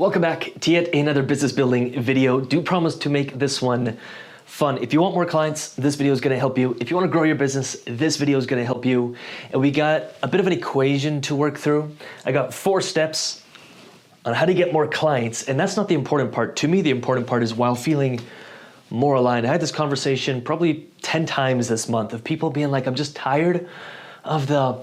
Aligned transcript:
Welcome 0.00 0.22
back 0.22 0.52
to 0.60 0.70
yet 0.70 0.94
another 0.94 1.22
business 1.22 1.52
building 1.52 2.00
video. 2.00 2.40
Do 2.40 2.62
promise 2.62 2.96
to 3.00 3.10
make 3.10 3.38
this 3.38 3.60
one 3.60 3.98
fun. 4.46 4.78
If 4.78 4.94
you 4.94 5.02
want 5.02 5.14
more 5.14 5.26
clients, 5.26 5.74
this 5.74 5.94
video 5.94 6.14
is 6.14 6.22
going 6.22 6.34
to 6.34 6.38
help 6.38 6.56
you. 6.56 6.74
If 6.80 6.88
you 6.88 6.96
want 6.96 7.04
to 7.04 7.12
grow 7.12 7.24
your 7.24 7.36
business, 7.36 7.76
this 7.84 8.16
video 8.16 8.38
is 8.38 8.46
going 8.46 8.62
to 8.62 8.64
help 8.64 8.86
you. 8.86 9.14
And 9.52 9.60
we 9.60 9.70
got 9.70 10.04
a 10.22 10.26
bit 10.26 10.40
of 10.40 10.46
an 10.46 10.54
equation 10.54 11.20
to 11.20 11.34
work 11.34 11.58
through. 11.58 11.94
I 12.24 12.32
got 12.32 12.54
four 12.54 12.80
steps 12.80 13.42
on 14.24 14.32
how 14.32 14.46
to 14.46 14.54
get 14.54 14.72
more 14.72 14.88
clients, 14.88 15.50
and 15.50 15.60
that's 15.60 15.76
not 15.76 15.86
the 15.86 15.96
important 15.96 16.32
part. 16.32 16.56
To 16.56 16.68
me, 16.68 16.80
the 16.80 16.88
important 16.88 17.26
part 17.26 17.42
is 17.42 17.52
while 17.52 17.74
feeling 17.74 18.20
more 18.88 19.16
aligned. 19.16 19.46
I 19.46 19.52
had 19.52 19.60
this 19.60 19.70
conversation 19.70 20.40
probably 20.40 20.88
10 21.02 21.26
times 21.26 21.68
this 21.68 21.90
month 21.90 22.14
of 22.14 22.24
people 22.24 22.48
being 22.48 22.70
like, 22.70 22.86
I'm 22.86 22.94
just 22.94 23.16
tired 23.16 23.68
of 24.24 24.46
the, 24.46 24.82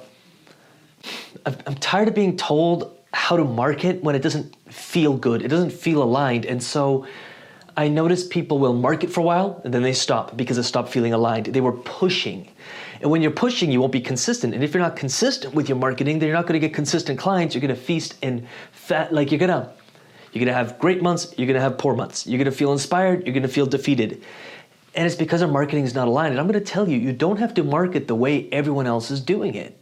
I'm 1.43 1.75
tired 1.79 2.07
of 2.07 2.13
being 2.13 2.37
told 2.37 2.96
how 3.13 3.37
to 3.37 3.43
market 3.43 4.03
when 4.03 4.15
it 4.15 4.21
doesn't 4.21 4.55
feel 4.71 5.15
good. 5.15 5.41
It 5.41 5.47
doesn't 5.47 5.71
feel 5.71 6.03
aligned. 6.03 6.45
And 6.45 6.61
so 6.61 7.07
I 7.75 7.87
noticed 7.87 8.29
people 8.29 8.59
will 8.59 8.73
market 8.73 9.09
for 9.09 9.21
a 9.21 9.23
while 9.23 9.61
and 9.63 9.73
then 9.73 9.83
they 9.83 9.93
stop 9.93 10.35
because 10.35 10.57
it 10.57 10.63
stopped 10.63 10.89
feeling 10.89 11.13
aligned. 11.13 11.47
They 11.47 11.61
were 11.61 11.71
pushing. 11.73 12.49
And 13.01 13.11
when 13.11 13.21
you're 13.21 13.31
pushing, 13.31 13.71
you 13.71 13.79
won't 13.79 13.93
be 13.93 14.01
consistent. 14.01 14.53
And 14.53 14.63
if 14.63 14.73
you're 14.73 14.83
not 14.83 14.95
consistent 14.95 15.53
with 15.53 15.69
your 15.69 15.77
marketing, 15.77 16.19
then 16.19 16.27
you're 16.27 16.35
not 16.35 16.47
going 16.47 16.59
to 16.59 16.67
get 16.67 16.73
consistent 16.73 17.19
clients. 17.19 17.53
You're 17.53 17.61
going 17.61 17.75
to 17.75 17.81
feast 17.81 18.15
and 18.23 18.47
fat, 18.71 19.13
like 19.13 19.31
you're 19.31 19.39
going 19.39 19.51
to 19.51 19.71
you're 20.33 20.45
going 20.45 20.53
to 20.53 20.57
have 20.57 20.77
great 20.77 21.01
months, 21.01 21.33
you're 21.37 21.47
going 21.47 21.55
to 21.55 21.61
have 21.61 21.77
poor 21.77 21.95
months. 21.95 22.27
You're 22.27 22.37
going 22.37 22.51
to 22.51 22.55
feel 22.55 22.71
inspired, 22.71 23.25
you're 23.25 23.33
going 23.33 23.43
to 23.43 23.49
feel 23.49 23.65
defeated. 23.65 24.23
And 24.93 25.05
it's 25.05 25.15
because 25.15 25.41
our 25.41 25.47
marketing 25.47 25.85
is 25.85 25.95
not 25.95 26.07
aligned. 26.07 26.31
And 26.31 26.39
I'm 26.39 26.47
going 26.47 26.63
to 26.63 26.65
tell 26.65 26.87
you, 26.87 26.97
you 26.97 27.13
don't 27.13 27.37
have 27.37 27.53
to 27.55 27.63
market 27.63 28.07
the 28.07 28.15
way 28.15 28.49
everyone 28.51 28.87
else 28.87 29.09
is 29.09 29.21
doing 29.21 29.55
it. 29.55 29.79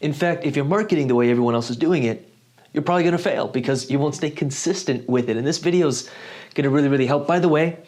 In 0.00 0.12
fact, 0.12 0.44
if 0.44 0.56
you're 0.56 0.64
marketing 0.64 1.08
the 1.08 1.14
way 1.14 1.30
everyone 1.30 1.54
else 1.54 1.70
is 1.70 1.76
doing 1.76 2.04
it, 2.04 2.29
you're 2.72 2.82
probably 2.82 3.02
going 3.02 3.16
to 3.16 3.22
fail 3.22 3.48
because 3.48 3.90
you 3.90 3.98
won't 3.98 4.14
stay 4.14 4.30
consistent 4.30 5.08
with 5.08 5.28
it. 5.28 5.36
And 5.36 5.46
this 5.46 5.58
video 5.58 5.88
is 5.88 6.08
going 6.54 6.64
to 6.64 6.70
really, 6.70 6.88
really 6.88 7.06
help. 7.06 7.26
By 7.26 7.38
the 7.38 7.48
way, 7.48 7.78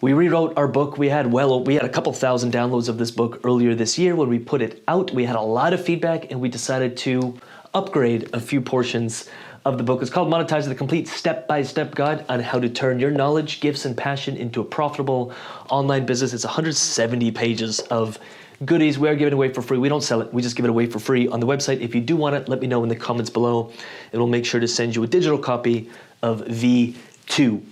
we 0.00 0.12
rewrote 0.12 0.56
our 0.56 0.68
book. 0.68 0.98
We 0.98 1.08
had 1.08 1.30
well, 1.30 1.62
we 1.62 1.74
had 1.74 1.84
a 1.84 1.88
couple 1.88 2.12
thousand 2.12 2.52
downloads 2.52 2.88
of 2.88 2.98
this 2.98 3.10
book 3.10 3.40
earlier 3.44 3.74
this 3.74 3.98
year. 3.98 4.16
When 4.16 4.28
we 4.28 4.38
put 4.38 4.62
it 4.62 4.82
out, 4.88 5.10
we 5.12 5.24
had 5.24 5.36
a 5.36 5.42
lot 5.42 5.72
of 5.72 5.84
feedback, 5.84 6.30
and 6.30 6.40
we 6.40 6.48
decided 6.48 6.96
to 6.98 7.38
upgrade 7.74 8.30
a 8.32 8.40
few 8.40 8.60
portions 8.60 9.28
of 9.66 9.76
the 9.76 9.84
book. 9.84 10.00
It's 10.00 10.10
called 10.10 10.32
Monetize 10.32 10.66
the 10.66 10.74
Complete 10.74 11.06
Step 11.06 11.46
by 11.46 11.62
Step 11.62 11.94
Guide 11.94 12.24
on 12.30 12.40
How 12.40 12.58
to 12.58 12.68
Turn 12.68 12.98
Your 12.98 13.10
Knowledge, 13.10 13.60
Gifts, 13.60 13.84
and 13.84 13.94
Passion 13.94 14.36
into 14.36 14.62
a 14.62 14.64
Profitable 14.64 15.34
Online 15.68 16.06
Business. 16.06 16.32
It's 16.32 16.44
170 16.44 17.30
pages 17.32 17.80
of 17.80 18.18
goodies 18.64 18.98
we 18.98 19.08
are 19.08 19.14
giving 19.14 19.32
away 19.32 19.52
for 19.52 19.62
free. 19.62 19.78
We 19.78 19.88
don't 19.88 20.02
sell 20.02 20.20
it, 20.20 20.32
we 20.32 20.42
just 20.42 20.56
give 20.56 20.64
it 20.64 20.70
away 20.70 20.86
for 20.86 20.98
free 20.98 21.28
on 21.28 21.40
the 21.40 21.46
website. 21.46 21.80
If 21.80 21.94
you 21.94 22.00
do 22.00 22.16
want 22.16 22.36
it, 22.36 22.48
let 22.48 22.60
me 22.60 22.66
know 22.66 22.82
in 22.82 22.88
the 22.88 22.96
comments 22.96 23.30
below, 23.30 23.72
and 24.12 24.20
we'll 24.20 24.28
make 24.28 24.44
sure 24.44 24.60
to 24.60 24.68
send 24.68 24.94
you 24.94 25.02
a 25.02 25.06
digital 25.06 25.38
copy 25.38 25.90
of 26.22 26.42
V2. 26.42 27.62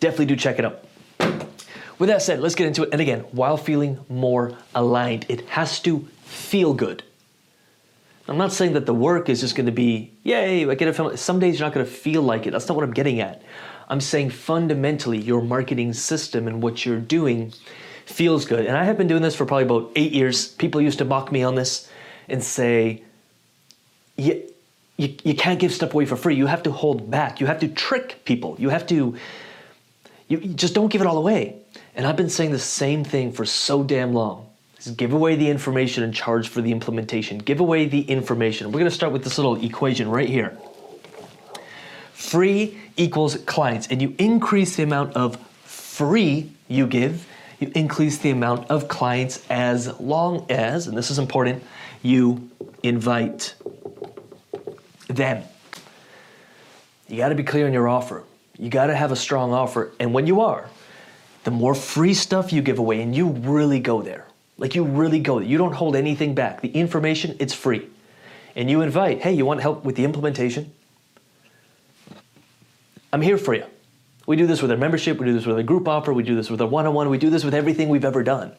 Definitely 0.00 0.26
do 0.26 0.36
check 0.36 0.58
it 0.58 0.64
out. 0.64 0.84
With 1.98 2.08
that 2.08 2.22
said, 2.22 2.40
let's 2.40 2.54
get 2.54 2.66
into 2.66 2.84
it. 2.84 2.90
And 2.92 3.00
again, 3.00 3.20
while 3.32 3.58
feeling 3.58 3.98
more 4.08 4.56
aligned, 4.74 5.26
it 5.28 5.48
has 5.50 5.80
to 5.80 6.08
feel 6.24 6.72
good. 6.72 7.02
I'm 8.26 8.38
not 8.38 8.52
saying 8.52 8.74
that 8.74 8.86
the 8.86 8.94
work 8.94 9.28
is 9.28 9.40
just 9.40 9.56
going 9.56 9.66
to 9.66 9.72
be, 9.72 10.12
yay, 10.22 10.68
I 10.68 10.74
get 10.76 10.88
a 10.88 10.92
film. 10.92 11.16
Some 11.16 11.40
days 11.40 11.58
you're 11.58 11.66
not 11.66 11.74
going 11.74 11.84
to 11.84 11.92
feel 11.92 12.22
like 12.22 12.46
it. 12.46 12.52
That's 12.52 12.68
not 12.68 12.76
what 12.76 12.84
I'm 12.84 12.92
getting 12.94 13.20
at. 13.20 13.42
I'm 13.88 14.00
saying 14.00 14.30
fundamentally, 14.30 15.18
your 15.18 15.42
marketing 15.42 15.92
system 15.92 16.46
and 16.46 16.62
what 16.62 16.86
you're 16.86 17.00
doing 17.00 17.52
feels 18.10 18.44
good. 18.44 18.66
And 18.66 18.76
I 18.76 18.84
have 18.84 18.98
been 18.98 19.06
doing 19.06 19.22
this 19.22 19.34
for 19.34 19.46
probably 19.46 19.64
about 19.64 19.92
eight 19.96 20.12
years. 20.12 20.48
People 20.48 20.80
used 20.80 20.98
to 20.98 21.04
mock 21.04 21.32
me 21.32 21.42
on 21.42 21.54
this 21.54 21.88
and 22.28 22.42
say, 22.42 23.02
you, 24.16 24.42
you, 24.96 25.14
you 25.24 25.34
can't 25.34 25.58
give 25.58 25.72
stuff 25.72 25.94
away 25.94 26.06
for 26.06 26.16
free. 26.16 26.34
You 26.34 26.46
have 26.46 26.62
to 26.64 26.72
hold 26.72 27.10
back. 27.10 27.40
You 27.40 27.46
have 27.46 27.60
to 27.60 27.68
trick 27.68 28.24
people. 28.24 28.56
You 28.58 28.68
have 28.68 28.86
to, 28.88 29.16
you, 30.28 30.38
you 30.38 30.54
just 30.54 30.74
don't 30.74 30.88
give 30.88 31.00
it 31.00 31.06
all 31.06 31.18
away. 31.18 31.56
And 31.94 32.06
I've 32.06 32.16
been 32.16 32.30
saying 32.30 32.52
the 32.52 32.58
same 32.58 33.04
thing 33.04 33.32
for 33.32 33.44
so 33.44 33.82
damn 33.82 34.12
long. 34.12 34.46
Is 34.78 34.92
give 34.92 35.12
away 35.12 35.36
the 35.36 35.50
information 35.50 36.02
and 36.04 36.14
charge 36.14 36.48
for 36.48 36.62
the 36.62 36.72
implementation. 36.72 37.36
Give 37.36 37.60
away 37.60 37.86
the 37.86 38.00
information. 38.00 38.68
We're 38.68 38.80
going 38.80 38.84
to 38.84 38.90
start 38.90 39.12
with 39.12 39.24
this 39.24 39.36
little 39.36 39.62
equation 39.62 40.08
right 40.08 40.28
here. 40.28 40.56
Free 42.14 42.78
equals 42.96 43.36
clients, 43.44 43.88
and 43.88 44.00
you 44.00 44.14
increase 44.18 44.76
the 44.76 44.82
amount 44.82 45.16
of 45.16 45.36
free 45.64 46.50
you 46.68 46.86
give, 46.86 47.26
you 47.60 47.70
increase 47.74 48.18
the 48.18 48.30
amount 48.30 48.70
of 48.70 48.88
clients 48.88 49.44
as 49.50 50.00
long 50.00 50.46
as, 50.50 50.86
and 50.86 50.96
this 50.96 51.10
is 51.10 51.18
important, 51.18 51.62
you 52.02 52.50
invite 52.82 53.54
them. 55.08 55.44
You 57.08 57.16
got 57.16 57.28
to 57.28 57.34
be 57.34 57.42
clear 57.42 57.66
on 57.66 57.72
your 57.72 57.88
offer. 57.88 58.24
You 58.58 58.70
got 58.70 58.86
to 58.86 58.96
have 58.96 59.12
a 59.12 59.16
strong 59.16 59.52
offer. 59.52 59.92
And 60.00 60.14
when 60.14 60.26
you 60.26 60.40
are, 60.40 60.68
the 61.44 61.50
more 61.50 61.74
free 61.74 62.14
stuff 62.14 62.52
you 62.52 62.62
give 62.62 62.78
away, 62.78 63.02
and 63.02 63.14
you 63.14 63.28
really 63.28 63.80
go 63.80 64.02
there, 64.02 64.26
like 64.58 64.74
you 64.74 64.84
really 64.84 65.20
go 65.20 65.38
there, 65.38 65.48
you 65.48 65.58
don't 65.58 65.72
hold 65.72 65.96
anything 65.96 66.34
back. 66.34 66.60
The 66.60 66.68
information, 66.68 67.36
it's 67.40 67.54
free. 67.54 67.88
And 68.56 68.70
you 68.70 68.82
invite, 68.82 69.20
hey, 69.20 69.32
you 69.32 69.44
want 69.44 69.60
help 69.60 69.84
with 69.84 69.96
the 69.96 70.04
implementation? 70.04 70.72
I'm 73.12 73.22
here 73.22 73.38
for 73.38 73.54
you. 73.54 73.64
We 74.30 74.36
do 74.36 74.46
this 74.46 74.62
with 74.62 74.70
our 74.70 74.76
membership, 74.76 75.18
we 75.18 75.26
do 75.26 75.32
this 75.32 75.44
with 75.44 75.56
our 75.56 75.62
group 75.64 75.88
offer, 75.88 76.12
we 76.12 76.22
do 76.22 76.36
this 76.36 76.50
with 76.50 76.60
our 76.60 76.68
one 76.68 76.86
on 76.86 76.94
one, 76.94 77.10
we 77.10 77.18
do 77.18 77.30
this 77.30 77.42
with 77.42 77.52
everything 77.52 77.88
we've 77.88 78.04
ever 78.04 78.22
done. 78.22 78.52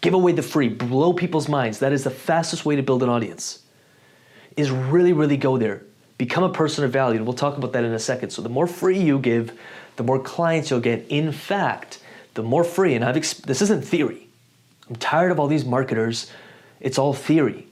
Give 0.00 0.14
away 0.14 0.32
the 0.32 0.42
free, 0.42 0.68
blow 0.68 1.12
people's 1.12 1.48
minds. 1.48 1.78
That 1.78 1.92
is 1.92 2.02
the 2.02 2.10
fastest 2.10 2.64
way 2.66 2.74
to 2.74 2.82
build 2.82 3.04
an 3.04 3.08
audience. 3.08 3.60
Is 4.56 4.72
really, 4.72 5.12
really 5.12 5.36
go 5.36 5.58
there. 5.58 5.84
Become 6.18 6.42
a 6.42 6.52
person 6.52 6.82
of 6.82 6.90
value. 6.90 7.18
And 7.18 7.24
we'll 7.24 7.36
talk 7.36 7.56
about 7.56 7.72
that 7.74 7.84
in 7.84 7.92
a 7.92 8.00
second. 8.00 8.30
So 8.30 8.42
the 8.42 8.48
more 8.48 8.66
free 8.66 8.98
you 8.98 9.20
give, 9.20 9.56
the 9.94 10.02
more 10.02 10.18
clients 10.18 10.70
you'll 10.70 10.80
get. 10.80 11.06
In 11.08 11.30
fact, 11.30 12.00
the 12.34 12.42
more 12.42 12.64
free, 12.64 12.96
and 12.96 13.04
I've 13.04 13.14
this 13.14 13.62
isn't 13.62 13.84
theory. 13.84 14.26
I'm 14.88 14.96
tired 14.96 15.30
of 15.30 15.38
all 15.38 15.46
these 15.46 15.64
marketers. 15.64 16.32
It's 16.80 16.98
all 16.98 17.14
theory. 17.14 17.68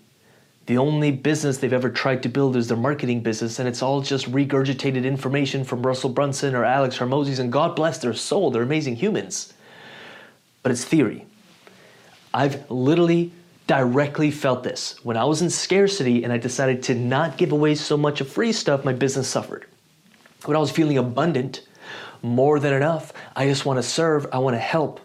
The 0.68 0.76
only 0.76 1.12
business 1.12 1.56
they've 1.56 1.72
ever 1.72 1.88
tried 1.88 2.22
to 2.24 2.28
build 2.28 2.54
is 2.54 2.68
their 2.68 2.76
marketing 2.76 3.22
business, 3.22 3.58
and 3.58 3.66
it's 3.66 3.80
all 3.80 4.02
just 4.02 4.30
regurgitated 4.30 5.02
information 5.02 5.64
from 5.64 5.80
Russell 5.80 6.10
Brunson 6.10 6.54
or 6.54 6.62
Alex 6.62 6.98
Hormozi, 6.98 7.38
and 7.38 7.50
God 7.50 7.74
bless 7.74 7.96
their 7.96 8.12
soul, 8.12 8.50
they're 8.50 8.64
amazing 8.64 8.96
humans. 8.96 9.54
But 10.62 10.72
it's 10.72 10.84
theory. 10.84 11.24
I've 12.34 12.70
literally 12.70 13.32
directly 13.66 14.30
felt 14.30 14.62
this. 14.62 15.02
When 15.02 15.16
I 15.16 15.24
was 15.24 15.40
in 15.40 15.48
scarcity 15.48 16.22
and 16.22 16.34
I 16.34 16.36
decided 16.36 16.82
to 16.82 16.94
not 16.94 17.38
give 17.38 17.52
away 17.52 17.74
so 17.74 17.96
much 17.96 18.20
of 18.20 18.28
free 18.28 18.52
stuff, 18.52 18.84
my 18.84 18.92
business 18.92 19.26
suffered. 19.26 19.64
When 20.44 20.54
I 20.54 20.60
was 20.60 20.70
feeling 20.70 20.98
abundant, 20.98 21.66
more 22.20 22.60
than 22.60 22.74
enough, 22.74 23.14
I 23.34 23.46
just 23.46 23.64
want 23.64 23.78
to 23.78 23.82
serve, 23.82 24.26
I 24.34 24.38
want 24.38 24.52
to 24.52 24.60
help, 24.60 25.00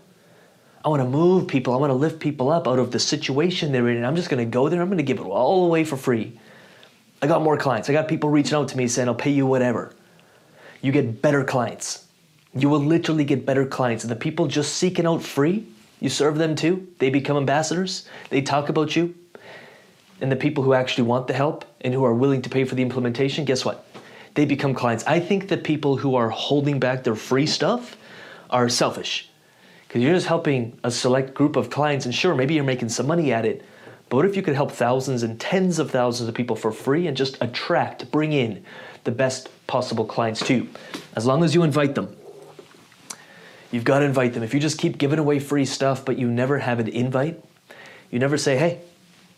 I 0.85 0.89
want 0.89 1.01
to 1.01 1.07
move 1.07 1.47
people. 1.47 1.73
I 1.73 1.77
want 1.77 1.91
to 1.91 1.95
lift 1.95 2.19
people 2.19 2.49
up 2.49 2.67
out 2.67 2.77
of 2.77 2.91
the 2.91 2.99
situation 2.99 3.71
they're 3.71 3.87
in. 3.87 3.97
And 3.97 4.05
I'm 4.05 4.15
just 4.15 4.29
going 4.29 4.43
to 4.43 4.49
go 4.49 4.67
there. 4.67 4.81
I'm 4.81 4.89
going 4.89 4.97
to 4.97 5.03
give 5.03 5.19
it 5.19 5.23
all 5.23 5.65
away 5.65 5.85
for 5.85 5.95
free. 5.95 6.37
I 7.21 7.27
got 7.27 7.41
more 7.41 7.57
clients. 7.57 7.89
I 7.89 7.93
got 7.93 8.09
people 8.09 8.29
reaching 8.29 8.55
out 8.55 8.67
to 8.69 8.77
me 8.77 8.87
saying, 8.87 9.07
I'll 9.07 9.15
pay 9.15 9.31
you 9.31 9.45
whatever. 9.45 9.93
You 10.81 10.91
get 10.91 11.21
better 11.21 11.45
clients. 11.45 12.05
You 12.53 12.67
will 12.67 12.81
literally 12.81 13.23
get 13.23 13.45
better 13.45 13.65
clients. 13.65 14.03
And 14.03 14.11
the 14.11 14.17
people 14.17 14.47
just 14.47 14.75
seeking 14.75 15.05
out 15.05 15.23
free, 15.23 15.65
you 16.01 16.09
serve 16.09 16.37
them 16.37 16.53
too. 16.53 16.85
They 16.99 17.09
become 17.09 17.37
ambassadors. 17.37 18.09
They 18.29 18.41
talk 18.41 18.67
about 18.67 18.93
you. 18.93 19.15
And 20.19 20.29
the 20.29 20.35
people 20.35 20.65
who 20.65 20.73
actually 20.73 21.05
want 21.05 21.27
the 21.27 21.33
help 21.33 21.63
and 21.79 21.93
who 21.93 22.03
are 22.03 22.13
willing 22.13 22.41
to 22.41 22.49
pay 22.49 22.65
for 22.65 22.75
the 22.75 22.81
implementation, 22.81 23.45
guess 23.45 23.63
what? 23.63 23.87
They 24.33 24.43
become 24.43 24.73
clients. 24.73 25.05
I 25.05 25.21
think 25.21 25.47
the 25.47 25.57
people 25.57 25.95
who 25.95 26.15
are 26.15 26.29
holding 26.29 26.79
back 26.79 27.05
their 27.05 27.15
free 27.15 27.45
stuff 27.45 27.95
are 28.49 28.67
selfish 28.67 29.29
because 29.93 30.05
you're 30.05 30.15
just 30.15 30.25
helping 30.25 30.75
a 30.83 30.89
select 30.89 31.35
group 31.35 31.55
of 31.55 31.69
clients, 31.69 32.07
and 32.07 32.15
sure, 32.15 32.33
maybe 32.33 32.55
you're 32.55 32.63
making 32.63 32.89
some 32.89 33.05
money 33.05 33.31
at 33.31 33.45
it. 33.45 33.63
But 34.09 34.15
what 34.15 34.25
if 34.25 34.35
you 34.35 34.41
could 34.41 34.55
help 34.55 34.71
thousands 34.71 35.21
and 35.21 35.39
tens 35.39 35.77
of 35.77 35.91
thousands 35.91 36.27
of 36.27 36.33
people 36.33 36.55
for 36.55 36.71
free 36.71 37.05
and 37.05 37.15
just 37.15 37.37
attract, 37.41 38.09
bring 38.09 38.33
in 38.33 38.65
the 39.03 39.11
best 39.11 39.49
possible 39.67 40.03
clients 40.03 40.43
too? 40.43 40.67
As 41.15 41.27
long 41.27 41.43
as 41.43 41.53
you 41.53 41.61
invite 41.61 41.93
them. 41.93 42.17
You've 43.69 43.83
got 43.83 43.99
to 43.99 44.05
invite 44.05 44.33
them. 44.33 44.41
If 44.41 44.55
you 44.55 44.59
just 44.59 44.79
keep 44.79 44.97
giving 44.97 45.19
away 45.19 45.37
free 45.37 45.63
stuff, 45.63 46.03
but 46.03 46.17
you 46.17 46.27
never 46.27 46.57
have 46.57 46.79
an 46.79 46.87
invite, 46.87 47.39
you 48.09 48.17
never 48.17 48.35
say, 48.35 48.57
hey, 48.57 48.81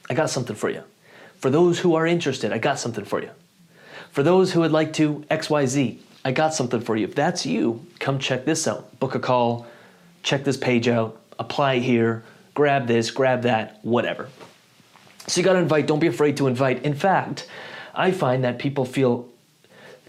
I 0.09 0.13
got 0.13 0.29
something 0.29 0.55
for 0.55 0.69
you. 0.69 0.83
For 1.35 1.49
those 1.49 1.79
who 1.79 1.95
are 1.95 2.07
interested, 2.07 2.53
I 2.53 2.59
got 2.59 2.79
something 2.79 3.03
for 3.03 3.21
you. 3.21 3.31
For 4.11 4.23
those 4.23 4.53
who 4.53 4.61
would 4.61 4.71
like 4.71 4.93
to 4.93 5.25
XYZ, 5.29 5.97
I 6.23 6.31
got 6.31 6.53
something 6.53 6.79
for 6.79 6.95
you. 6.95 7.07
If 7.07 7.13
that's 7.13 7.45
you, 7.45 7.85
come 7.99 8.19
check 8.19 8.45
this 8.45 8.69
out. 8.69 8.97
Book 9.01 9.15
a 9.15 9.19
call, 9.19 9.67
check 10.25 10.43
this 10.43 10.57
page 10.57 10.87
out, 10.87 11.21
apply 11.37 11.77
here, 11.77 12.23
grab 12.55 12.87
this, 12.87 13.11
grab 13.11 13.43
that, 13.43 13.79
whatever. 13.83 14.27
So 15.27 15.39
you 15.39 15.45
got 15.45 15.53
to 15.53 15.59
invite, 15.59 15.87
don't 15.87 15.99
be 15.99 16.07
afraid 16.07 16.35
to 16.37 16.47
invite. 16.47 16.83
In 16.83 16.95
fact, 16.95 17.47
I 17.93 18.11
find 18.11 18.43
that 18.43 18.59
people 18.59 18.85
feel 18.85 19.29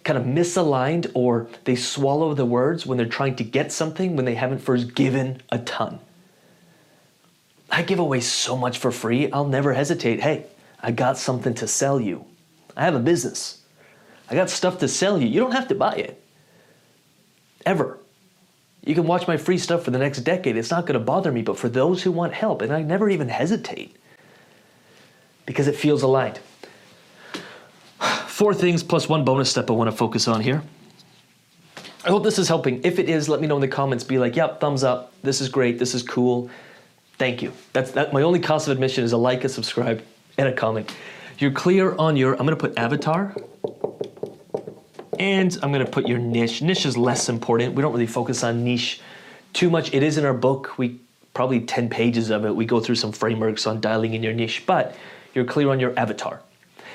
kind 0.04 0.18
of 0.18 0.24
misaligned 0.24 1.10
or 1.14 1.48
they 1.64 1.76
swallow 1.76 2.32
the 2.32 2.46
words 2.46 2.86
when 2.86 2.96
they're 2.96 3.06
trying 3.06 3.36
to 3.36 3.44
get 3.44 3.70
something 3.70 4.16
when 4.16 4.24
they 4.24 4.34
haven't 4.34 4.60
first 4.60 4.94
given 4.94 5.42
a 5.50 5.58
ton. 5.58 6.00
I 7.70 7.82
give 7.82 7.98
away 7.98 8.20
so 8.20 8.56
much 8.56 8.78
for 8.78 8.90
free, 8.90 9.30
I'll 9.32 9.46
never 9.46 9.74
hesitate. 9.74 10.20
Hey, 10.20 10.46
I 10.80 10.92
got 10.92 11.18
something 11.18 11.54
to 11.54 11.66
sell 11.66 12.00
you. 12.00 12.24
I 12.76 12.84
have 12.84 12.94
a 12.94 13.00
business. 13.00 13.62
I 14.30 14.34
got 14.34 14.48
stuff 14.48 14.78
to 14.78 14.88
sell 14.88 15.20
you. 15.20 15.28
You 15.28 15.40
don't 15.40 15.52
have 15.52 15.68
to 15.68 15.74
buy 15.74 15.94
it. 15.94 16.22
Ever. 17.66 17.98
You 18.86 18.94
can 18.94 19.04
watch 19.04 19.26
my 19.26 19.36
free 19.36 19.58
stuff 19.58 19.82
for 19.82 19.90
the 19.90 19.98
next 19.98 20.20
decade. 20.20 20.56
It's 20.56 20.70
not 20.70 20.86
going 20.86 20.98
to 20.98 21.04
bother 21.04 21.32
me. 21.32 21.42
But 21.42 21.58
for 21.58 21.68
those 21.68 22.04
who 22.04 22.12
want 22.12 22.32
help, 22.32 22.62
and 22.62 22.72
I 22.72 22.82
never 22.82 23.10
even 23.10 23.28
hesitate 23.28 23.96
because 25.44 25.66
it 25.66 25.74
feels 25.74 26.02
aligned. 26.02 26.38
Four 28.28 28.54
things 28.54 28.84
plus 28.84 29.08
one 29.08 29.24
bonus 29.24 29.50
step 29.50 29.68
I 29.68 29.72
want 29.74 29.90
to 29.90 29.96
focus 29.96 30.28
on 30.28 30.40
here. 30.40 30.62
I 32.04 32.10
hope 32.10 32.22
this 32.22 32.38
is 32.38 32.46
helping. 32.46 32.84
If 32.84 33.00
it 33.00 33.08
is, 33.08 33.28
let 33.28 33.40
me 33.40 33.48
know 33.48 33.56
in 33.56 33.60
the 33.60 33.66
comments. 33.66 34.04
Be 34.04 34.20
like, 34.20 34.36
yep, 34.36 34.60
thumbs 34.60 34.84
up. 34.84 35.12
This 35.22 35.40
is 35.40 35.48
great. 35.48 35.80
This 35.80 35.92
is 35.92 36.04
cool. 36.04 36.48
Thank 37.18 37.42
you. 37.42 37.52
That's 37.72 37.90
that. 37.92 38.12
My 38.12 38.22
only 38.22 38.38
cost 38.38 38.68
of 38.68 38.72
admission 38.72 39.02
is 39.02 39.10
a 39.12 39.16
like, 39.16 39.42
a 39.42 39.48
subscribe, 39.48 40.04
and 40.38 40.46
a 40.46 40.52
comment. 40.52 40.94
You're 41.38 41.50
clear 41.50 41.96
on 41.96 42.16
your. 42.16 42.32
I'm 42.32 42.46
going 42.46 42.50
to 42.50 42.56
put 42.56 42.78
avatar, 42.78 43.34
and 45.18 45.56
I'm 45.62 45.72
to 45.72 45.86
put 45.86 46.06
your 46.06 46.18
niche. 46.18 46.62
Niche 46.62 46.86
is 46.86 46.96
less 46.96 47.28
important. 47.28 47.74
We 47.74 47.82
don't 47.82 47.92
really 47.92 48.06
focus 48.06 48.42
on 48.44 48.64
niche 48.64 49.00
too 49.52 49.70
much. 49.70 49.92
It 49.94 50.02
is 50.02 50.18
in 50.18 50.24
our 50.24 50.34
book. 50.34 50.78
We 50.78 51.00
probably 51.34 51.60
10 51.60 51.90
pages 51.90 52.30
of 52.30 52.44
it. 52.44 52.56
We 52.56 52.64
go 52.64 52.80
through 52.80 52.94
some 52.94 53.12
frameworks 53.12 53.66
on 53.66 53.80
dialing 53.80 54.14
in 54.14 54.22
your 54.22 54.32
niche, 54.32 54.64
but 54.66 54.96
you're 55.34 55.44
clear 55.44 55.68
on 55.68 55.78
your 55.78 55.98
avatar. 55.98 56.40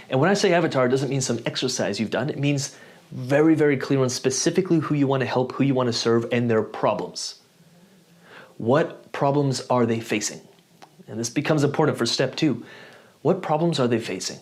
And 0.10 0.20
when 0.20 0.30
I 0.30 0.34
say 0.34 0.54
avatar, 0.54 0.88
it 0.88 0.90
doesn't 0.90 1.10
mean 1.10 1.22
some 1.22 1.40
exercise 1.46 2.00
you've 2.00 2.10
done. 2.10 2.30
It 2.30 2.40
means 2.40 2.76
very, 3.12 3.56
very 3.56 3.78
clear 3.78 4.00
on 4.02 4.10
specifically 4.10 4.80
who 4.80 4.96
you 4.96 5.06
want 5.06 5.22
to 5.22 5.28
help, 5.28 5.52
who 5.54 5.64
you 5.64 5.74
want 5.74 5.88
to 5.88 5.94
serve, 5.94 6.28
and 6.32 6.50
their 6.50 6.64
problems. 6.64 7.40
What 8.58 9.12
problems 9.12 9.62
are 9.70 9.86
they 9.86 10.00
facing? 10.00 10.42
And 11.08 11.20
this 11.20 11.30
becomes 11.30 11.64
important 11.64 11.98
for 11.98 12.06
step 12.06 12.36
two. 12.36 12.66
What 13.22 13.42
problems 13.42 13.80
are 13.80 13.88
they 13.88 14.00
facing? 14.00 14.40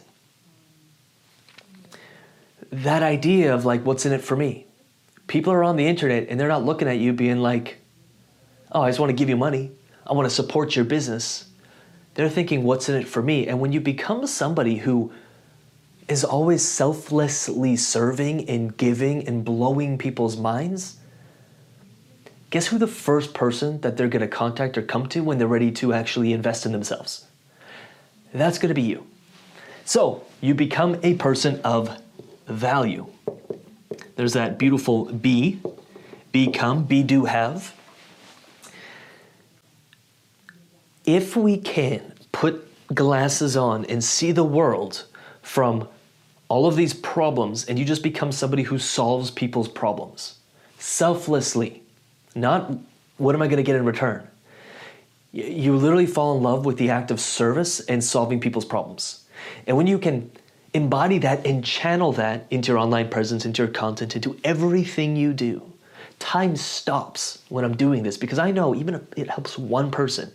That 2.71 3.04
idea 3.04 3.54
of 3.54 3.66
like, 3.66 3.86
what's 3.86 4.06
in 4.06 4.13
it 4.13 4.21
for 4.21 4.36
me? 4.36 4.66
People 5.27 5.54
are 5.54 5.63
on 5.63 5.75
the 5.75 5.88
internet 5.88 6.27
and 6.30 6.39
they're 6.39 6.48
not 6.48 6.66
looking 6.66 6.88
at 6.88 6.98
you 6.98 7.13
being 7.13 7.39
like, 7.39 7.80
oh, 8.71 8.81
I 8.81 8.89
just 8.89 9.00
want 9.00 9.10
to 9.10 9.16
give 9.16 9.30
you 9.30 9.38
money. 9.38 9.71
I 10.06 10.13
want 10.13 10.27
to 10.27 10.33
support 10.33 10.75
your 10.75 10.86
business. 10.86 11.50
They're 12.16 12.30
thinking, 12.30 12.63
what's 12.63 12.89
in 12.89 12.95
it 12.95 13.07
for 13.07 13.21
me? 13.21 13.48
And 13.48 13.60
when 13.60 13.71
you 13.71 13.80
become 13.80 14.25
somebody 14.27 14.77
who 14.77 15.12
is 16.07 16.24
always 16.24 16.68
selflessly 16.68 17.75
serving 17.75 18.50
and 18.50 18.75
giving 18.75 19.27
and 19.27 19.45
blowing 19.45 19.98
people's 19.98 20.36
minds, 20.36 20.98
guess 22.50 22.68
who 22.68 22.80
the 22.80 22.88
first 22.88 23.33
person 23.33 23.80
that 23.81 23.95
they're 23.95 24.07
going 24.07 24.21
to 24.21 24.27
contact 24.27 24.77
or 24.77 24.81
come 24.81 25.07
to 25.10 25.24
when 25.24 25.38
they're 25.38 25.48
ready 25.48 25.71
to 25.71 25.94
actually 25.94 26.33
invest 26.33 26.66
in 26.66 26.71
themselves? 26.71 27.27
That's 28.33 28.57
going 28.57 28.69
to 28.69 28.75
be 28.75 28.81
you. 28.81 29.06
So 29.86 30.24
you 30.42 30.56
become 30.56 31.00
a 31.04 31.13
person 31.16 31.62
of 31.63 32.00
value. 32.49 33.07
There's 34.15 34.33
that 34.33 34.57
beautiful 34.57 35.05
be, 35.05 35.61
become, 36.31 36.83
be, 36.83 37.03
do, 37.03 37.25
have. 37.25 37.73
If 41.05 41.35
we 41.35 41.57
can 41.57 42.13
put 42.31 42.65
glasses 42.93 43.55
on 43.55 43.85
and 43.85 44.03
see 44.03 44.31
the 44.31 44.43
world 44.43 45.05
from 45.41 45.87
all 46.47 46.65
of 46.65 46.75
these 46.75 46.93
problems 46.93 47.65
and 47.65 47.77
you 47.77 47.85
just 47.85 48.03
become 48.03 48.31
somebody 48.31 48.63
who 48.63 48.79
solves 48.79 49.31
people's 49.31 49.67
problems 49.67 50.35
selflessly. 50.79 51.83
Not 52.35 52.71
what 53.17 53.35
am 53.35 53.41
I 53.41 53.47
going 53.47 53.57
to 53.57 53.63
get 53.63 53.75
in 53.75 53.85
return? 53.85 54.27
You 55.31 55.75
literally 55.75 56.07
fall 56.07 56.35
in 56.35 56.43
love 56.43 56.65
with 56.65 56.77
the 56.77 56.89
act 56.89 57.11
of 57.11 57.19
service 57.19 57.79
and 57.81 58.03
solving 58.03 58.39
people's 58.39 58.65
problems. 58.65 59.25
And 59.67 59.77
when 59.77 59.85
you 59.85 59.99
can 59.99 60.31
embody 60.74 61.18
that 61.19 61.45
and 61.45 61.63
channel 61.63 62.12
that 62.13 62.45
into 62.50 62.71
your 62.71 62.77
online 62.77 63.10
presence, 63.10 63.45
into 63.45 63.63
your 63.63 63.71
content, 63.71 64.16
into 64.16 64.38
everything 64.44 65.16
you 65.16 65.33
do, 65.33 65.62
time 66.19 66.56
stops 66.56 67.44
when 67.50 67.63
I'm 67.66 67.75
doing 67.75 68.04
this 68.04 68.18
because 68.18 68.39
I 68.39 68.51
know 68.51 68.75
even 68.75 68.95
if 68.95 69.01
it 69.16 69.30
helps 69.30 69.57
one 69.57 69.92
person, 69.92 70.31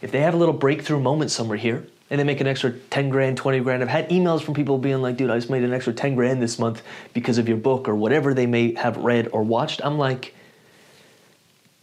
if 0.00 0.10
they 0.10 0.20
have 0.20 0.34
a 0.34 0.36
little 0.36 0.54
breakthrough 0.54 1.00
moment 1.00 1.30
somewhere 1.30 1.58
here, 1.58 1.86
and 2.12 2.20
they 2.20 2.24
make 2.24 2.42
an 2.42 2.46
extra 2.46 2.72
10 2.72 3.08
grand, 3.08 3.38
20 3.38 3.60
grand. 3.60 3.82
I've 3.82 3.88
had 3.88 4.10
emails 4.10 4.42
from 4.42 4.52
people 4.52 4.76
being 4.76 5.00
like, 5.00 5.16
dude, 5.16 5.30
I 5.30 5.36
just 5.38 5.48
made 5.48 5.64
an 5.64 5.72
extra 5.72 5.94
10 5.94 6.14
grand 6.14 6.42
this 6.42 6.58
month 6.58 6.82
because 7.14 7.38
of 7.38 7.48
your 7.48 7.56
book 7.56 7.88
or 7.88 7.94
whatever 7.94 8.34
they 8.34 8.44
may 8.44 8.74
have 8.74 8.98
read 8.98 9.28
or 9.32 9.42
watched. 9.42 9.80
I'm 9.82 9.96
like, 9.96 10.34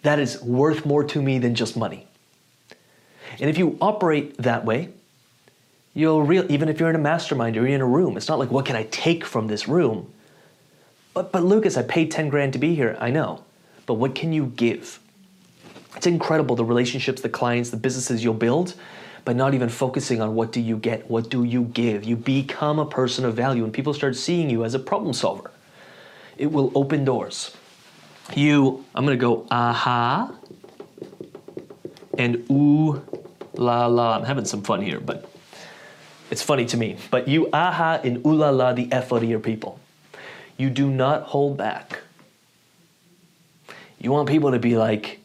that 0.03 0.19
is 0.19 0.39
worth 0.43 0.85
more 0.85 1.03
to 1.03 1.19
me 1.19 1.39
than 1.39 1.55
just 1.55 1.75
money. 1.75 2.05
And 3.39 3.49
if 3.49 3.57
you 3.57 3.75
operate 3.81 4.37
that 4.37 4.65
way, 4.65 4.89
you'll 5.99 6.23
real 6.23 6.49
even 6.51 6.69
if 6.69 6.79
you're 6.79 6.89
in 6.89 6.95
a 6.95 6.99
mastermind 6.99 7.57
or 7.57 7.61
you're 7.61 7.75
in 7.75 7.81
a 7.81 7.85
room, 7.85 8.17
it's 8.17 8.27
not 8.27 8.39
like 8.39 8.51
what 8.51 8.65
can 8.65 8.75
I 8.75 8.83
take 8.83 9.25
from 9.25 9.47
this 9.47 9.67
room? 9.67 10.11
But 11.13 11.31
but 11.31 11.43
Lucas, 11.43 11.77
I 11.77 11.83
paid 11.83 12.11
10 12.11 12.29
grand 12.29 12.53
to 12.53 12.59
be 12.59 12.75
here. 12.75 12.97
I 12.99 13.11
know. 13.11 13.43
But 13.85 13.95
what 13.95 14.15
can 14.15 14.31
you 14.33 14.47
give? 14.55 14.99
It's 15.95 16.07
incredible 16.07 16.55
the 16.55 16.65
relationships, 16.65 17.21
the 17.21 17.29
clients, 17.29 17.71
the 17.71 17.77
businesses 17.77 18.23
you'll 18.23 18.33
build 18.35 18.75
but 19.25 19.35
not 19.35 19.53
even 19.53 19.69
focusing 19.69 20.21
on 20.21 20.35
what 20.35 20.51
do 20.51 20.59
you 20.59 20.77
get, 20.77 21.09
what 21.09 21.29
do 21.29 21.43
you 21.43 21.65
give. 21.65 22.03
You 22.03 22.15
become 22.15 22.79
a 22.79 22.85
person 22.85 23.25
of 23.25 23.35
value 23.35 23.63
and 23.63 23.73
people 23.73 23.93
start 23.93 24.15
seeing 24.15 24.49
you 24.49 24.65
as 24.65 24.73
a 24.73 24.79
problem 24.79 25.13
solver. 25.13 25.51
It 26.37 26.51
will 26.51 26.71
open 26.73 27.05
doors. 27.05 27.55
You, 28.35 28.85
I'm 28.95 29.05
gonna 29.05 29.17
go 29.17 29.45
aha 29.51 30.33
and 32.17 32.43
ooh 32.49 33.03
la 33.53 33.85
la. 33.87 34.15
I'm 34.15 34.23
having 34.23 34.45
some 34.45 34.63
fun 34.63 34.81
here, 34.81 34.99
but 34.99 35.29
it's 36.29 36.41
funny 36.41 36.65
to 36.65 36.77
me. 36.77 36.97
But 37.11 37.27
you 37.27 37.49
aha 37.51 37.99
and 38.03 38.25
ooh 38.25 38.33
la 38.33 38.49
la 38.49 38.73
the 38.73 38.91
F 38.91 39.11
out 39.13 39.23
of 39.23 39.29
your 39.29 39.39
people. 39.39 39.79
You 40.57 40.69
do 40.69 40.89
not 40.89 41.23
hold 41.23 41.57
back. 41.57 42.01
You 43.99 44.11
want 44.11 44.29
people 44.29 44.51
to 44.51 44.59
be 44.59 44.77
like, 44.77 45.19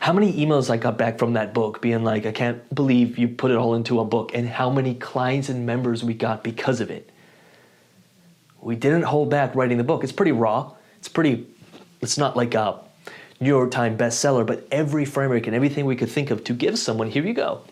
how 0.00 0.12
many 0.12 0.32
emails 0.34 0.70
I 0.70 0.76
got 0.76 0.98
back 0.98 1.18
from 1.18 1.32
that 1.34 1.54
book 1.54 1.80
being 1.80 2.04
like, 2.04 2.26
I 2.26 2.32
can't 2.32 2.74
believe 2.74 3.18
you 3.18 3.28
put 3.28 3.50
it 3.50 3.56
all 3.56 3.74
into 3.74 4.00
a 4.00 4.04
book, 4.04 4.32
and 4.34 4.48
how 4.48 4.70
many 4.70 4.94
clients 4.94 5.48
and 5.48 5.66
members 5.66 6.04
we 6.04 6.14
got 6.14 6.44
because 6.44 6.80
of 6.80 6.90
it. 6.90 7.10
We 8.60 8.76
didn't 8.76 9.02
hold 9.02 9.30
back 9.30 9.54
writing 9.54 9.78
the 9.78 9.84
book. 9.84 10.04
It's 10.04 10.12
pretty 10.12 10.32
raw. 10.32 10.72
It's 10.98 11.08
pretty, 11.08 11.46
it's 12.00 12.16
not 12.16 12.36
like 12.36 12.54
a 12.54 12.80
New 13.40 13.48
York 13.48 13.70
Times 13.70 14.00
bestseller, 14.00 14.46
but 14.46 14.66
every 14.70 15.04
framework 15.04 15.46
and 15.46 15.54
everything 15.54 15.84
we 15.84 15.96
could 15.96 16.08
think 16.08 16.30
of 16.30 16.44
to 16.44 16.54
give 16.54 16.78
someone, 16.78 17.10
here 17.10 17.24
you 17.24 17.34
go. 17.34 17.62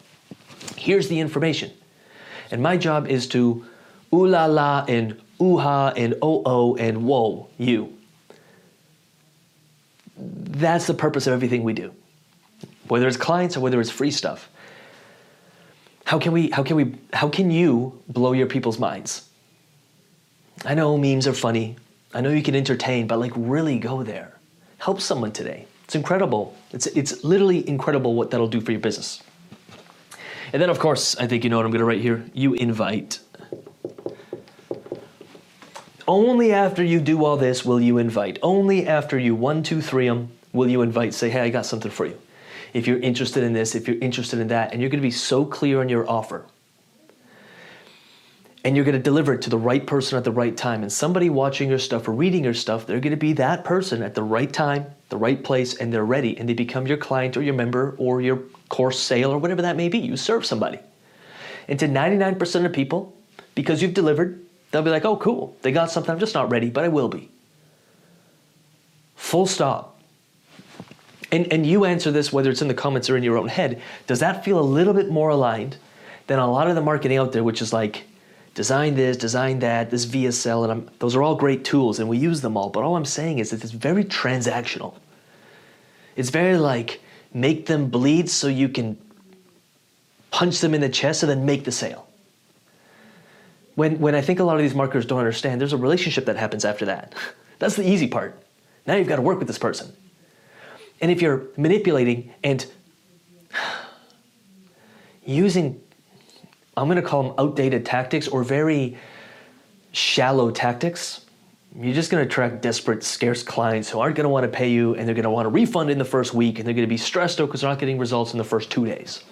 Here's 0.77 1.09
the 1.09 1.21
information. 1.21 1.73
And 2.53 2.63
my 2.63 2.77
job 2.77 3.09
is 3.09 3.27
to 3.29 3.65
ooh 4.15 4.27
la 4.29 4.45
la 4.45 4.85
and 4.87 5.21
ooh 5.41 5.59
ha 5.59 5.93
and 5.97 6.15
oh 6.23 6.43
oh 6.47 6.77
and 6.77 7.05
whoa 7.05 7.49
you. 7.59 7.99
That's 10.17 10.87
the 10.87 10.95
purpose 10.95 11.27
of 11.27 11.33
everything 11.33 11.65
we 11.65 11.73
do 11.73 11.93
whether 12.93 13.09
it's 13.09 13.17
clients 13.17 13.57
or 13.57 13.61
whether 13.61 13.81
it's 13.81 13.91
free 13.91 14.11
stuff. 14.11 14.51
How 16.05 16.19
can 16.19 16.33
we 16.33 16.51
how 16.51 16.63
can 16.63 16.77
we 16.77 16.95
how 17.15 17.29
can 17.29 17.51
you 17.51 18.03
blow 18.09 18.33
your 18.33 18.47
people's 18.47 18.79
minds? 18.79 19.29
I 20.67 20.75
know 20.75 20.99
memes 20.99 21.27
are 21.27 21.33
funny. 21.33 21.77
I 22.13 22.21
know 22.21 22.29
you 22.29 22.43
can 22.43 22.55
entertain, 22.55 23.07
but 23.07 23.19
like 23.19 23.33
really 23.35 23.79
go 23.79 24.03
there. 24.03 24.39
Help 24.79 25.01
someone 25.01 25.33
today. 25.33 25.67
It's 25.85 25.95
incredible. 25.95 26.55
It's 26.73 26.87
it's 26.89 27.25
literally 27.25 27.67
incredible 27.67 28.15
what 28.15 28.31
that'll 28.31 28.49
do 28.49 28.61
for 28.61 28.73
your 28.73 28.81
business. 28.81 29.23
And 30.53 30.61
then 30.61 30.71
of 30.71 30.79
course, 30.79 31.17
I 31.17 31.27
think 31.27 31.45
you 31.45 31.51
know 31.51 31.57
what 31.57 31.67
I'm 31.67 31.73
gonna 31.73 31.85
write 31.85 32.01
here. 32.01 32.25
You 32.35 32.55
invite. 32.55 33.21
Only 36.07 36.53
after 36.53 36.83
you 36.83 37.01
do 37.01 37.25
all 37.25 37.37
this 37.37 37.65
will 37.65 37.81
you 37.81 37.99
invite. 37.99 38.39
Only 38.43 38.87
after 38.87 39.19
you 39.19 39.35
one, 39.35 39.63
two, 39.63 39.81
three 39.81 40.09
them 40.09 40.33
will 40.53 40.69
you 40.69 40.83
invite. 40.83 41.15
Say, 41.15 41.31
hey, 41.31 41.41
I 41.41 41.49
got 41.49 41.65
something 41.65 41.91
for 41.91 42.07
you 42.07 42.19
if 42.73 42.87
you're 42.87 42.99
interested 42.99 43.43
in 43.43 43.53
this, 43.53 43.75
if 43.75 43.87
you're 43.87 43.99
interested 43.99 44.39
in 44.41 44.49
that, 44.49 44.73
and 44.73 44.81
you're 44.81 44.91
going 44.91 45.01
to 45.01 45.07
be 45.07 45.11
so 45.11 45.45
clear 45.45 45.81
on 45.81 45.89
your 45.89 46.09
offer. 46.09 46.47
And 48.65 48.77
you're 48.77 48.85
going 48.85 48.97
to 48.97 49.03
deliver 49.03 49.35
it 49.35 49.43
to 49.43 49.51
the 49.51 49.59
right 49.59 49.85
person 49.85 50.17
at 50.17 50.25
the 50.25 50.31
right 50.31 50.57
time. 50.57 50.83
And 50.83 50.93
somebody 50.93 51.31
watching 51.31 51.69
your 51.69 51.81
stuff 51.81 52.07
or 52.07 52.13
reading 52.13 52.45
your 52.45 52.55
stuff, 52.55 52.87
they're 52.87 53.01
going 53.01 53.11
to 53.11 53.17
be 53.17 53.33
that 53.35 53.65
person 53.65 54.03
at 54.03 54.15
the 54.15 54.23
right 54.23 54.53
time, 54.53 54.87
the 55.09 55.17
right 55.17 55.43
place, 55.43 55.75
and 55.75 55.93
they're 55.93 56.05
ready. 56.05 56.39
And 56.39 56.49
they 56.49 56.55
become 56.55 56.87
your 56.87 56.97
client 56.97 57.37
or 57.37 57.43
your 57.43 57.55
member 57.55 57.97
or 57.99 58.21
your 58.21 58.41
course 58.69 59.01
sale 59.01 59.33
or 59.33 59.39
whatever 59.39 59.63
that 59.63 59.77
may 59.77 59.89
be. 59.89 59.99
You 59.99 60.17
serve 60.17 60.47
somebody. 60.47 60.79
And 61.67 61.79
to 61.81 61.89
99% 61.89 62.65
of 62.65 62.73
people, 62.73 63.17
because 63.55 63.83
you've 63.83 63.95
delivered, 63.95 64.41
they'll 64.71 64.83
be 64.83 64.91
like, 64.91 65.05
oh, 65.05 65.17
cool. 65.17 65.57
They 65.63 65.73
got 65.73 65.91
something. 65.91 66.13
I'm 66.13 66.21
just 66.21 66.35
not 66.35 66.51
ready, 66.51 66.71
but 66.71 66.85
I 66.85 66.89
will 66.89 67.09
be. 67.09 67.31
Full 69.17 69.47
stop. 69.47 70.01
And, 71.33 71.51
and 71.53 71.67
you 71.67 71.85
answer 71.85 72.11
this, 72.11 72.33
whether 72.33 72.51
it's 72.51 72.63
in 72.63 72.69
the 72.69 72.75
comments 72.75 73.09
or 73.09 73.17
in 73.17 73.23
your 73.23 73.39
own 73.39 73.49
head, 73.49 73.81
does 74.07 74.21
that 74.21 74.45
feel 74.45 74.59
a 74.59 74.63
little 74.63 74.93
bit 74.93 75.11
more 75.11 75.31
aligned 75.31 75.79
than 76.27 76.39
a 76.39 76.51
lot 76.51 76.69
of 76.69 76.75
the 76.75 76.83
marketing 76.83 77.17
out 77.17 77.33
there, 77.33 77.43
which 77.43 77.63
is 77.63 77.73
like, 77.73 78.05
design 78.55 78.95
this, 78.95 79.17
design 79.17 79.61
that, 79.61 79.91
this 79.91 80.07
VSL, 80.07 80.65
and 80.65 80.73
I'm, 80.73 80.91
those 80.99 81.17
are 81.17 81.23
all 81.23 81.35
great 81.35 81.65
tools 81.65 81.99
and 81.99 82.09
we 82.09 82.19
use 82.19 82.41
them 82.41 82.57
all. 82.57 82.69
But 82.69 82.85
all 82.85 82.97
I'm 82.97 83.05
saying 83.05 83.39
is 83.39 83.51
that 83.51 83.63
it's 83.63 83.73
very 83.73 84.05
transactional. 84.05 84.95
It's 86.17 86.31
very 86.31 86.59
like, 86.59 87.01
make 87.33 87.67
them 87.67 87.89
bleed 87.89 88.29
so 88.29 88.49
you 88.49 88.69
can 88.69 88.99
punch 90.31 90.61
them 90.61 90.75
in 90.75 90.81
the 90.81 90.89
chest 90.89 91.23
and 91.23 91.31
then 91.31 91.47
make 91.47 91.65
the 91.65 91.73
sale. 91.73 92.07
when, 93.75 93.99
when 94.01 94.15
I 94.15 94.21
think 94.21 94.39
a 94.39 94.45
lot 94.45 94.57
of 94.57 94.63
these 94.63 94.75
marketers 94.75 95.07
don't 95.07 95.19
understand, 95.19 95.61
there's 95.61 95.73
a 95.73 95.79
relationship 95.79 96.27
that 96.27 96.37
happens 96.37 96.65
after 96.65 96.85
that. 96.87 97.15
That's 97.59 97.77
the 97.77 97.89
easy 97.89 98.09
part. 98.09 98.39
Now 98.87 98.97
you've 98.97 99.09
got 99.09 99.17
to 99.17 99.23
work 99.23 99.39
with 99.39 99.49
this 99.49 99.59
person. 99.59 99.95
And 101.01 101.11
if 101.11 101.23
you're 101.23 101.45
manipulating 101.57 102.33
and 102.45 102.67
using, 105.25 105.81
I'm 106.77 106.87
going 106.87 106.97
to 106.97 107.03
call 107.03 107.23
them 107.23 107.35
outdated 107.39 107.85
tactics 107.85 108.29
or 108.29 108.43
very 108.43 108.97
shallow 109.93 110.51
tactics, 110.51 111.27
you're 111.79 111.95
just 111.95 112.11
going 112.11 112.23
to 112.23 112.29
attract 112.29 112.61
desperate, 112.61 113.03
scarce 113.03 113.43
clients 113.43 113.89
who 113.89 113.99
aren't 113.99 114.17
going 114.17 114.25
to 114.25 114.31
want 114.31 114.45
to 114.45 114.49
pay 114.49 114.71
you 114.71 114.95
and 114.95 115.07
they're 115.07 115.15
going 115.15 115.25
to 115.25 115.31
want 115.31 115.47
a 115.47 115.51
refund 115.51 115.91
in 115.91 115.99
the 115.99 116.05
first 116.05 116.35
week 116.35 116.59
and 116.59 116.67
they're 116.67 116.75
going 116.75 116.87
to 116.87 116.91
be 116.91 116.99
stressed 116.99 117.41
out 117.41 117.47
because 117.47 117.63
they're 117.63 117.71
not 117.71 117.79
getting 117.79 117.99
results 117.99 118.33
in 118.33 118.39
the 118.39 118.45
first 118.45 118.71
two 118.71 118.85
days. 118.85 119.23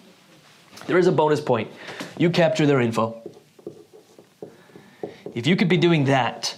There 0.87 0.97
is 0.97 1.06
a 1.06 1.12
bonus 1.12 1.40
point. 1.40 1.70
You 2.18 2.30
capture 2.30 2.66
their 2.66 2.80
info. 2.80 3.20
If 5.35 5.47
you 5.47 5.54
could 5.54 5.68
be 5.68 5.76
doing 5.76 6.04
that, 6.04 6.56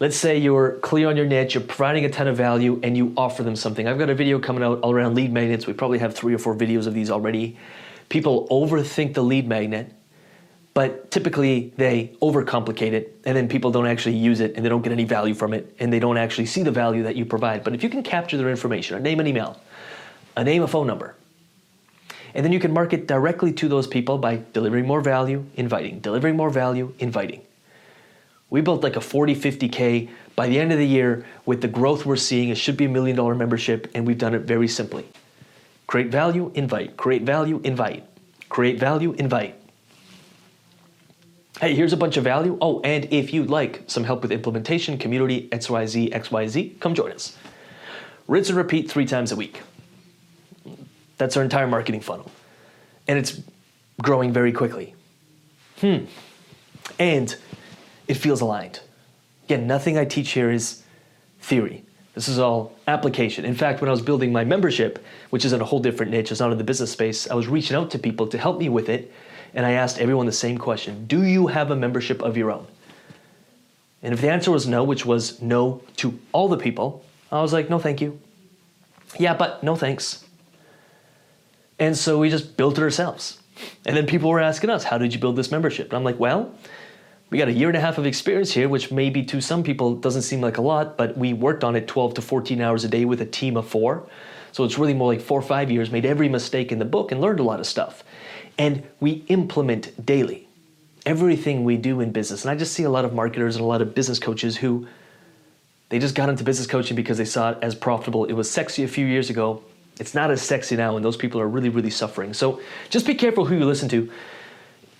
let's 0.00 0.16
say 0.16 0.38
you're 0.38 0.78
clear 0.78 1.08
on 1.08 1.16
your 1.16 1.26
niche, 1.26 1.54
you're 1.54 1.62
providing 1.62 2.04
a 2.04 2.08
ton 2.08 2.26
of 2.26 2.36
value, 2.36 2.80
and 2.82 2.96
you 2.96 3.12
offer 3.16 3.42
them 3.42 3.54
something. 3.54 3.86
I've 3.86 3.98
got 3.98 4.10
a 4.10 4.14
video 4.14 4.38
coming 4.38 4.62
out 4.64 4.80
all 4.80 4.92
around 4.92 5.14
lead 5.14 5.32
magnets. 5.32 5.66
We 5.66 5.72
probably 5.74 5.98
have 5.98 6.14
three 6.14 6.34
or 6.34 6.38
four 6.38 6.56
videos 6.56 6.86
of 6.86 6.94
these 6.94 7.10
already. 7.10 7.56
People 8.08 8.46
overthink 8.48 9.14
the 9.14 9.22
lead 9.22 9.48
magnet, 9.48 9.92
but 10.74 11.10
typically 11.10 11.72
they 11.76 12.12
overcomplicate 12.20 12.92
it, 12.92 13.20
and 13.24 13.36
then 13.36 13.48
people 13.48 13.70
don't 13.70 13.86
actually 13.86 14.16
use 14.16 14.40
it, 14.40 14.54
and 14.56 14.64
they 14.64 14.68
don't 14.68 14.82
get 14.82 14.92
any 14.92 15.04
value 15.04 15.34
from 15.34 15.54
it, 15.54 15.74
and 15.78 15.92
they 15.92 16.00
don't 16.00 16.16
actually 16.16 16.46
see 16.46 16.62
the 16.62 16.70
value 16.70 17.04
that 17.04 17.16
you 17.16 17.24
provide. 17.24 17.62
But 17.64 17.74
if 17.74 17.82
you 17.82 17.88
can 17.88 18.02
capture 18.02 18.36
their 18.36 18.50
information, 18.50 18.96
a 18.96 19.00
name 19.00 19.20
and 19.20 19.28
email, 19.28 19.60
a 20.36 20.44
name, 20.44 20.62
a 20.62 20.68
phone 20.68 20.86
number, 20.86 21.14
and 22.34 22.44
then 22.44 22.52
you 22.52 22.58
can 22.58 22.72
market 22.72 23.06
directly 23.06 23.52
to 23.52 23.68
those 23.68 23.86
people 23.86 24.18
by 24.18 24.42
delivering 24.52 24.86
more 24.86 25.00
value, 25.00 25.44
inviting, 25.54 26.00
delivering 26.00 26.36
more 26.36 26.50
value, 26.50 26.92
inviting. 26.98 27.42
We 28.50 28.60
built 28.60 28.82
like 28.82 28.96
a 28.96 29.00
40, 29.00 29.36
50K. 29.36 30.10
By 30.36 30.48
the 30.48 30.58
end 30.58 30.72
of 30.72 30.78
the 30.78 30.86
year, 30.86 31.24
with 31.46 31.60
the 31.60 31.68
growth 31.68 32.04
we're 32.04 32.16
seeing, 32.16 32.48
it 32.48 32.58
should 32.58 32.76
be 32.76 32.86
a 32.86 32.88
million 32.88 33.16
dollar 33.16 33.36
membership, 33.36 33.88
and 33.94 34.06
we've 34.06 34.18
done 34.18 34.34
it 34.34 34.42
very 34.42 34.68
simply. 34.68 35.06
Create 35.86 36.08
value, 36.08 36.50
invite. 36.54 36.96
Create 36.96 37.22
value, 37.22 37.60
invite. 37.64 38.04
Create 38.48 38.78
value, 38.78 39.12
invite. 39.12 39.60
Hey, 41.60 41.74
here's 41.74 41.92
a 41.92 41.96
bunch 41.96 42.16
of 42.16 42.24
value. 42.24 42.58
Oh, 42.60 42.80
and 42.80 43.06
if 43.12 43.32
you'd 43.32 43.48
like 43.48 43.84
some 43.86 44.04
help 44.04 44.22
with 44.22 44.32
implementation, 44.32 44.98
community, 44.98 45.48
XYZ, 45.50 46.12
XYZ, 46.12 46.80
come 46.80 46.94
join 46.94 47.12
us. 47.12 47.36
Rinse 48.26 48.48
and 48.48 48.58
repeat 48.58 48.90
three 48.90 49.06
times 49.06 49.30
a 49.30 49.36
week. 49.36 49.62
That's 51.16 51.36
our 51.36 51.42
entire 51.42 51.66
marketing 51.66 52.00
funnel. 52.00 52.30
And 53.06 53.18
it's 53.18 53.40
growing 54.02 54.32
very 54.32 54.52
quickly. 54.52 54.94
Hmm. 55.80 56.06
And 56.98 57.36
it 58.08 58.14
feels 58.14 58.40
aligned. 58.40 58.80
Again, 59.44 59.66
nothing 59.66 59.96
I 59.96 60.04
teach 60.04 60.30
here 60.32 60.50
is 60.50 60.82
theory. 61.40 61.84
This 62.14 62.28
is 62.28 62.38
all 62.38 62.72
application. 62.86 63.44
In 63.44 63.54
fact, 63.54 63.80
when 63.80 63.88
I 63.88 63.90
was 63.90 64.02
building 64.02 64.32
my 64.32 64.44
membership, 64.44 65.04
which 65.30 65.44
is 65.44 65.52
in 65.52 65.60
a 65.60 65.64
whole 65.64 65.80
different 65.80 66.12
niche, 66.12 66.30
it's 66.30 66.40
not 66.40 66.52
in 66.52 66.58
the 66.58 66.64
business 66.64 66.92
space, 66.92 67.28
I 67.28 67.34
was 67.34 67.48
reaching 67.48 67.76
out 67.76 67.90
to 67.90 67.98
people 67.98 68.28
to 68.28 68.38
help 68.38 68.58
me 68.58 68.68
with 68.68 68.88
it. 68.88 69.12
And 69.52 69.66
I 69.66 69.72
asked 69.72 69.98
everyone 69.98 70.26
the 70.26 70.32
same 70.32 70.58
question 70.58 71.06
Do 71.06 71.24
you 71.24 71.48
have 71.48 71.70
a 71.70 71.76
membership 71.76 72.22
of 72.22 72.36
your 72.36 72.50
own? 72.50 72.66
And 74.02 74.12
if 74.12 74.20
the 74.20 74.30
answer 74.30 74.50
was 74.50 74.66
no, 74.66 74.84
which 74.84 75.06
was 75.06 75.40
no 75.40 75.82
to 75.96 76.18
all 76.32 76.48
the 76.48 76.58
people, 76.58 77.04
I 77.32 77.40
was 77.40 77.52
like, 77.52 77.70
no, 77.70 77.78
thank 77.78 78.00
you. 78.00 78.20
Yeah, 79.18 79.34
but 79.34 79.62
no 79.62 79.76
thanks. 79.76 80.24
And 81.78 81.96
so 81.96 82.18
we 82.18 82.30
just 82.30 82.56
built 82.56 82.78
it 82.78 82.82
ourselves. 82.82 83.40
And 83.86 83.96
then 83.96 84.06
people 84.06 84.30
were 84.30 84.40
asking 84.40 84.70
us, 84.70 84.84
How 84.84 84.98
did 84.98 85.12
you 85.14 85.20
build 85.20 85.36
this 85.36 85.50
membership? 85.50 85.86
And 85.86 85.94
I'm 85.94 86.04
like, 86.04 86.18
Well, 86.18 86.54
we 87.34 87.38
got 87.38 87.48
a 87.48 87.52
year 87.52 87.66
and 87.66 87.76
a 87.76 87.80
half 87.80 87.98
of 87.98 88.06
experience 88.06 88.52
here, 88.52 88.68
which 88.68 88.92
maybe 88.92 89.24
to 89.24 89.40
some 89.40 89.64
people 89.64 89.96
doesn't 89.96 90.22
seem 90.22 90.40
like 90.40 90.56
a 90.56 90.62
lot, 90.62 90.96
but 90.96 91.18
we 91.18 91.32
worked 91.32 91.64
on 91.64 91.74
it 91.74 91.88
12 91.88 92.14
to 92.14 92.22
14 92.22 92.60
hours 92.60 92.84
a 92.84 92.88
day 92.88 93.04
with 93.04 93.20
a 93.20 93.26
team 93.26 93.56
of 93.56 93.66
four. 93.66 94.06
So 94.52 94.62
it's 94.62 94.78
really 94.78 94.94
more 94.94 95.12
like 95.12 95.20
four 95.20 95.40
or 95.40 95.42
five 95.42 95.68
years, 95.68 95.90
made 95.90 96.04
every 96.04 96.28
mistake 96.28 96.70
in 96.70 96.78
the 96.78 96.84
book 96.84 97.10
and 97.10 97.20
learned 97.20 97.40
a 97.40 97.42
lot 97.42 97.58
of 97.58 97.66
stuff. 97.66 98.04
And 98.56 98.84
we 99.00 99.24
implement 99.26 100.06
daily 100.06 100.46
everything 101.04 101.64
we 101.64 101.76
do 101.76 101.98
in 101.98 102.12
business. 102.12 102.44
And 102.44 102.52
I 102.52 102.54
just 102.54 102.72
see 102.72 102.84
a 102.84 102.90
lot 102.90 103.04
of 103.04 103.12
marketers 103.12 103.56
and 103.56 103.64
a 103.64 103.66
lot 103.66 103.82
of 103.82 103.96
business 103.96 104.20
coaches 104.20 104.56
who 104.56 104.86
they 105.88 105.98
just 105.98 106.14
got 106.14 106.28
into 106.28 106.44
business 106.44 106.68
coaching 106.68 106.94
because 106.94 107.18
they 107.18 107.24
saw 107.24 107.50
it 107.50 107.58
as 107.62 107.74
profitable. 107.74 108.26
It 108.26 108.34
was 108.34 108.48
sexy 108.48 108.84
a 108.84 108.88
few 108.88 109.06
years 109.06 109.28
ago 109.28 109.60
it's 110.00 110.12
not 110.12 110.32
as 110.32 110.42
sexy 110.42 110.74
now, 110.74 110.96
and 110.96 111.04
those 111.04 111.16
people 111.16 111.40
are 111.40 111.46
really, 111.46 111.68
really 111.68 111.90
suffering. 111.90 112.34
So 112.34 112.60
just 112.90 113.06
be 113.06 113.14
careful 113.14 113.44
who 113.44 113.56
you 113.56 113.64
listen 113.64 113.88
to. 113.90 114.10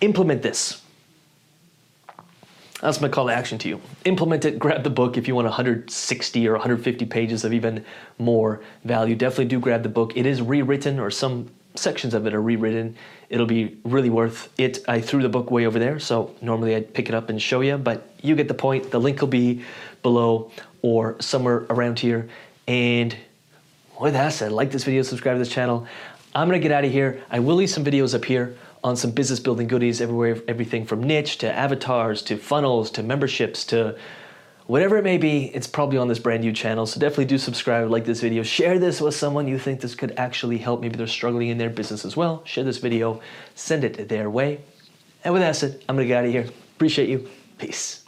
Implement 0.01 0.43
this. 0.43 0.84
That's 2.81 3.01
my 3.01 3.09
call 3.09 3.29
to 3.29 3.33
action 3.33 3.59
to 3.59 3.69
you. 3.69 3.81
Implement 4.05 4.45
it, 4.45 4.59
grab 4.59 4.83
the 4.83 4.91
book 4.91 5.17
if 5.17 5.29
you 5.29 5.35
want 5.35 5.47
160 5.47 6.49
or 6.49 6.53
150 6.53 7.07
pages 7.07 7.45
of 7.45 7.53
even 7.53 7.85
more 8.19 8.61
value. 8.85 9.15
Definitely 9.15 9.47
do 9.47 9.61
grab 9.61 9.83
the 9.83 9.89
book. 9.89 10.17
It 10.17 10.27
is 10.27 10.43
rewritten, 10.43 10.99
or 10.99 11.11
some 11.11 11.51
sections 11.77 12.15
of 12.15 12.27
it 12.27 12.35
are 12.35 12.43
rewritten. 12.43 12.97
It'll 13.31 13.47
be 13.47 13.79
really 13.85 14.11
worth 14.11 14.53
it. 14.59 14.85
I 14.89 15.01
threw 15.01 15.23
the 15.23 15.29
book 15.29 15.51
way 15.51 15.67
over 15.67 15.79
there, 15.79 15.99
so 15.99 16.35
normally 16.41 16.75
I'd 16.75 16.93
pick 16.93 17.09
it 17.09 17.15
up 17.15 17.31
and 17.31 17.41
show 17.41 17.61
you, 17.61 17.79
but 17.79 18.09
you 18.23 18.35
get 18.37 18.49
the 18.49 18.55
point. 18.55 18.91
The 18.91 19.01
link 19.01 19.21
will 19.21 19.29
be 19.29 19.65
below 20.03 20.51
or 20.83 21.17
somewhere 21.21 21.65
around 21.71 21.99
here. 21.99 22.29
And 22.69 23.17
with 24.01 24.15
that 24.15 24.33
said, 24.33 24.53
like 24.53 24.71
this 24.71 24.85
video, 24.85 25.03
subscribe 25.03 25.37
to 25.37 25.39
this 25.39 25.49
channel. 25.49 25.87
I'm 26.35 26.49
gonna 26.49 26.59
get 26.59 26.73
out 26.73 26.85
of 26.85 26.91
here. 26.91 27.23
I 27.31 27.39
will 27.39 27.57
leave 27.57 27.71
some 27.71 27.85
videos 27.85 28.15
up 28.15 28.25
here 28.25 28.57
on 28.85 28.97
some 28.97 29.11
business 29.11 29.41
building 29.41 29.67
goodies 29.67 30.01
everywhere, 30.03 30.41
everything 30.47 30.85
from 30.85 31.03
niche 31.03 31.39
to 31.39 31.51
avatars 31.51 32.23
to 32.23 32.37
funnels 32.37 32.91
to 32.93 33.03
memberships 33.03 33.65
to 33.65 33.97
whatever 34.67 34.99
it 34.99 35.05
may 35.05 35.17
be, 35.17 35.47
it's 35.55 35.67
probably 35.67 35.97
on 35.97 36.07
this 36.07 36.19
brand 36.19 36.43
new 36.43 36.53
channel. 36.53 36.87
So 36.87 37.01
definitely 37.01 37.25
do 37.25 37.39
subscribe, 37.39 37.91
like 37.91 38.05
this 38.05 38.21
video, 38.21 38.43
share 38.43 38.79
this 38.79 39.01
with 39.01 39.15
someone 39.15 39.49
you 39.49 39.59
think 39.59 39.81
this 39.81 39.95
could 39.95 40.13
actually 40.19 40.59
help. 40.59 40.83
Maybe 40.83 40.97
they're 40.97 41.07
struggling 41.07 41.49
in 41.49 41.59
their 41.59 41.71
business 41.71 42.05
as 42.05 42.15
well. 42.17 42.43
Share 42.45 42.65
this 42.65 42.79
video, 42.79 43.21
send 43.55 43.85
it 43.85 44.09
their 44.09 44.29
way. 44.29 44.61
And 45.25 45.33
with 45.33 45.43
that 45.43 45.57
said, 45.57 45.83
I'm 45.89 45.97
gonna 45.97 46.07
get 46.07 46.19
out 46.19 46.25
of 46.27 46.31
here. 46.31 46.47
Appreciate 46.77 47.09
you. 47.09 47.29
Peace. 47.59 48.04